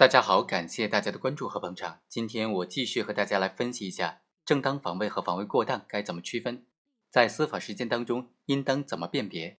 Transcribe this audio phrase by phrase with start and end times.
[0.00, 2.00] 大家好，感谢大家的关注和捧场。
[2.08, 6.64] 今天我继续和大家来分析一下正当防卫和防卫过当该怎么区分，
[7.10, 9.58] 在司法实践当中应当怎么辨别。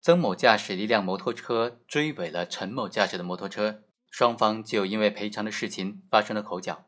[0.00, 6.86] 曾某驾驶一辆摩托车追尾了陈某驾驶的摩托车，双方就因为赔偿的事情发生了口角。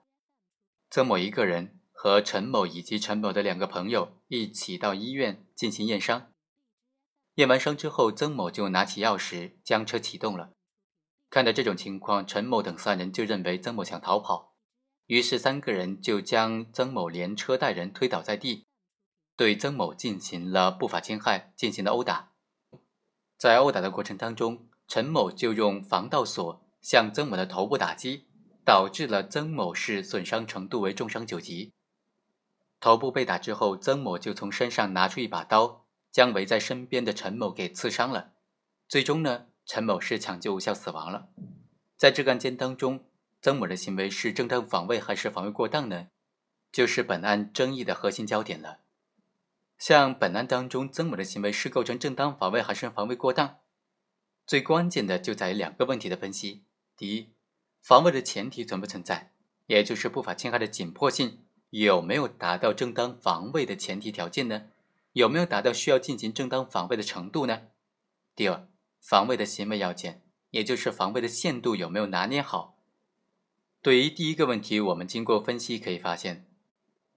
[0.91, 6.31] 曾某一个人和陈某以及陈某的两个朋友一起到医院进行验伤。
[7.35, 10.53] 验完伤之后，曾某就拿起钥匙将车启动了。
[11.33, 14.53] 看到这种情况，陈某等三人就认为曾某想逃跑，
[15.07, 18.67] 于是三个人就将曾某连车带人推倒在地，
[19.35, 22.33] 对曾某进行了不法侵害，进行了殴打。
[23.39, 28.27] 在殴打的过程当中，陈某就用防盗锁向曾某的头部打击，
[28.63, 31.73] 导致了曾某是损伤程度为重伤九级。
[32.79, 38.35] 头部被打之后，曾某就从身上拿出一把刀，将围在身边的陈某给刺伤了。
[38.87, 39.47] 最终呢？
[39.65, 41.29] 陈某是抢救无效死亡了。
[41.97, 43.05] 在这个案件当中，
[43.41, 46.09] 曾某的行为是正当防卫还是防卫过当呢？
[46.73, 48.81] 就是本案争议的核心焦点了。
[49.79, 53.59] 像本案当中，曾某的行为是构成正当防卫还是防卫过当？
[54.47, 56.65] 最关键的就在于两个问题的分析：
[56.97, 57.33] 第一，
[57.81, 59.33] 防卫的前提存不存在，
[59.67, 64.69] 也就是不法侵害的紧迫性有没有达到正当防卫的前提条件呢？
[65.13, 67.69] 有没有达到需要进行正当防卫的程度呢？
[68.35, 68.67] 第二。
[69.03, 72.79] 防卫的行为要件，也就是防卫的限度有没有拿捏好？
[73.83, 76.47] 对于第一个问题，我们经过分析可以发现，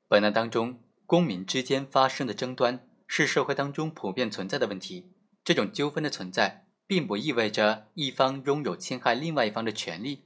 [0.08, 5.12] 本案当中公民之间发生的争端是社会当中普遍存在的问题。
[5.44, 10.24] 这种纠纷的存在，并不意味着一方拥有侵害另外一方的权利，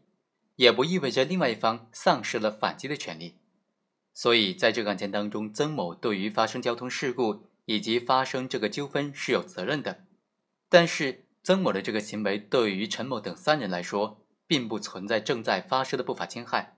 [0.56, 3.36] 也不意味着另外一方丧失了反击的权利。
[4.14, 10.06] 所以，在这个案件当中，曾某对于发生交通事故以及发生这个纠纷是有责任的，
[10.70, 11.26] 但是。
[11.50, 16.78] 曾某的这个行为对于陈某等三人来说，并不存在正在发生的不法侵害，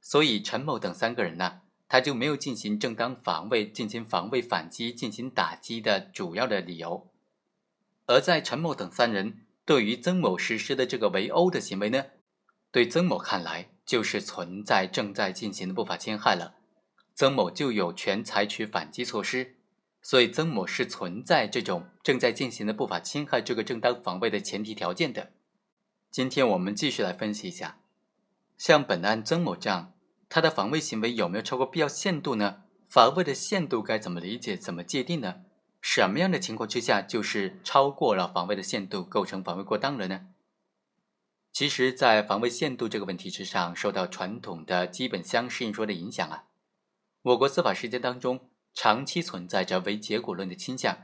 [0.00, 7.10] 所以陈某等三个人呢，他就没有进行正当防卫、进行防卫反击、进行打击的主要的理由。
[8.06, 12.04] 而在陈某等三人对于曾某实施的这个围殴的行为呢，
[12.70, 16.54] 对曾某看来就是存在正在进行的不法侵害了，
[17.16, 19.57] 曾某就有权采取反击措施。
[20.00, 25.32] 所以，曾某是存在这种正在进行的不法侵害这个正当防卫的前提条件的。
[26.10, 27.80] 今天我们继续来分析一下，
[28.56, 29.92] 像本案曾某这样，
[30.28, 32.62] 他的防卫行为有没有超过必要限度呢？
[32.86, 35.42] 防卫的限度该怎么理解、怎么界定呢？
[35.80, 40.28] 什么样的情况之下就是超过了防卫的限度，构成防卫过当了呢？
[41.52, 46.44] 其实，在防卫限度这个问题之上，受到传统的基本相适应说的影响啊，
[47.22, 48.47] 我国司法实践当中。
[48.74, 50.96] 长期存在着唯结果论的倾向，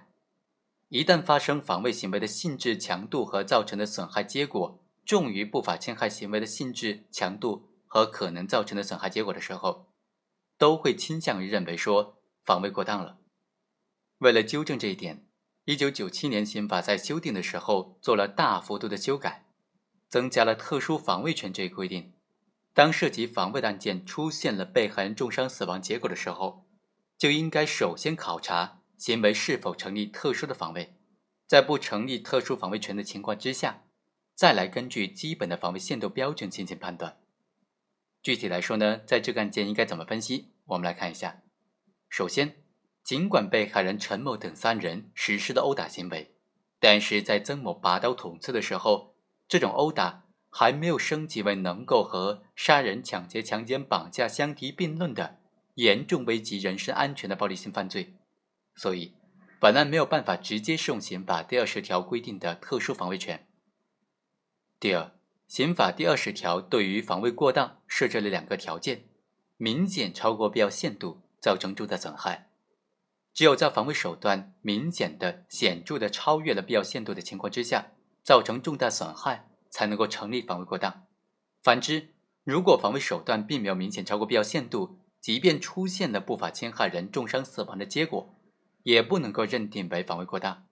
[0.89, 9.93] 一旦发生防卫行为的性质、强度和造成的损害结果重于不法侵害行为的性质、强度和可能造成的损害结果的时候，
[10.57, 13.19] 都会倾向于认为说防卫过当了。
[14.19, 15.27] 为了纠正这一点，
[15.65, 19.47] 一九九七年刑法在修订的时候做了大幅度的修改，
[20.09, 22.13] 增加了特殊防卫权这一规定。
[22.73, 26.64] 当涉及防卫的案件出现了被害人重伤死亡结果的时候，
[27.25, 30.95] 就应该首先考察行为是否成立特殊的防卫，
[31.47, 33.85] 在不成立特殊防卫权的情况之下，
[34.35, 37.17] 再来根据基本的防卫限度标准进行判断。
[38.23, 40.53] 具体来说呢，在这个案件应该怎么分析？
[40.67, 41.41] 我们来看一下。
[42.11, 42.57] 首先，
[43.03, 46.37] 尽管被害人陈某等三人实施了殴打行为，
[46.79, 49.17] 但是在曾某拔刀捅刺的时候，
[49.49, 55.41] 这种殴打还没有升级为能够和杀人、抢劫、强奸、绑架相提并论的。
[55.75, 58.15] 严重危及人身安全的暴力性犯罪，
[58.75, 59.15] 所以
[59.61, 63.47] 本案没有办法直接适用刑法第二十条规定的特殊防卫权。
[64.79, 65.13] 第二，
[65.49, 69.05] 刑法第二十条对于防卫过当设置了两个条件：
[69.57, 72.51] 明显超过必要限度，造成重大损害。
[73.33, 77.93] 只有在防卫手段明显的、显著的超越了必要限度的情况之下，
[78.23, 81.05] 造成重大损害，才能够成立防卫过当。
[81.63, 82.11] 反之，
[82.45, 88.39] 如果防卫手段并没有明显超过必要限度，即便出现了不法侵害人重伤死亡的结果，
[88.83, 90.67] 也不能够认定为防卫过当。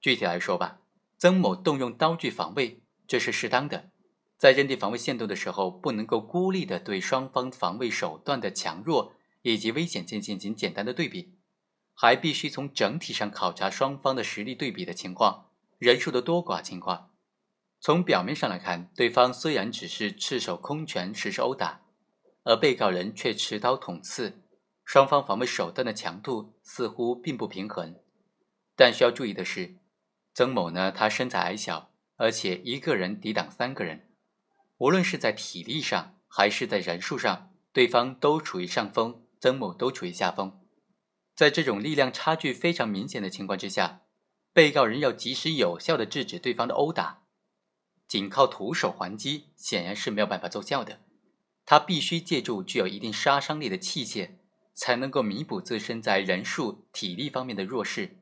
[0.00, 0.78] 具体来说吧，
[1.18, 3.90] 曾某动用刀具防卫，这是适当的。
[4.38, 11.34] 在认定防卫限度的时候，不能够孤立的对双方防卫手段的强弱以及危险性进行简单的对比，
[11.94, 15.46] 还必须从整体上考察双方的实力对比的情况、
[15.78, 17.10] 人数的多寡情况。
[17.80, 21.80] 从表面上来看，对方虽然只是赤手空拳实施殴打。
[22.46, 24.40] 而被告人却持刀捅刺，
[24.84, 27.96] 双方防卫手段的强度似乎并不平衡。
[28.76, 29.74] 但需要注意的是，
[30.32, 34.08] 曾某呢，他身材矮小，而且一个人抵挡三个人，
[34.78, 40.60] 无论是在体力上还是在人数上，对方都处于上风，曾某都处于下风。
[41.34, 44.02] 在这种力量差距非常明显的情况之下，
[44.52, 47.24] 被告人要及时有效的制止对方的殴打，
[48.06, 51.00] 仅靠徒手还击显然是没有办法奏效的。
[51.66, 54.30] 他必须借助具有一定杀伤力的器械，
[54.72, 58.16] 才能够弥补自身在人数、体力方面的弱势。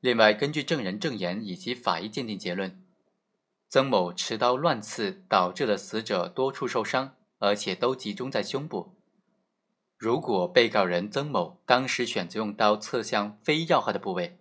[0.00, 2.82] 另外，根据证人证言以及法医鉴定结论。
[3.68, 8.94] 曾某持刀乱刺，导致了死者多处受伤，而且都集中在胸部。
[9.98, 14.38] 如果被告人曾某当时选择用刀刺向非要害的部位，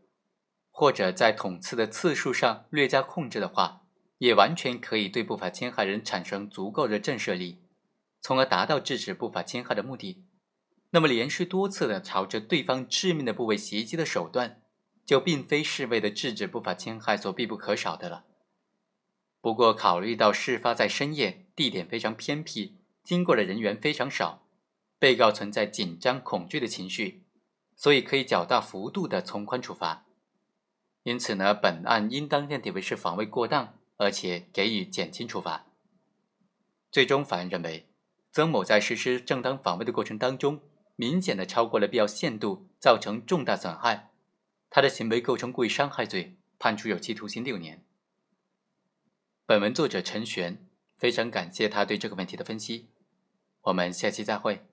[0.70, 3.82] 或者在捅刺的次数上略加控制的话，
[4.20, 7.64] 也完全可以对不法侵害人产生足够的震慑力，
[8.26, 10.26] 从而达到制止不法侵害的目的。
[10.90, 14.64] 那么，连续多次的朝着对方致命的部位袭击的手段，
[15.06, 18.26] 就并非是为了制止不法侵害所必不可少的了。
[19.42, 24.48] 不过，考虑到事发在深夜，地点非常偏僻，经过的人员非常少，
[24.98, 27.28] 被告存在紧张恐惧的情绪，
[27.76, 30.08] 所以可以较大幅度的从宽处罚。
[31.04, 35.68] 因此呢，本案应当认定为是防卫过当，而且给予减轻处罚。
[36.90, 37.88] 最终，法院认为，
[38.36, 40.60] 曾某在实施正当防卫的过程当中，
[40.98, 44.12] 明显的超过了必要限度，造成重大损害，
[44.70, 47.86] 他的行为构成故意伤害罪，判处有期徒刑六年。
[49.46, 50.68] 本文作者陈璇，
[50.98, 52.90] 非常感谢他对这个问题的分析。
[53.62, 54.66] 我们下期再会。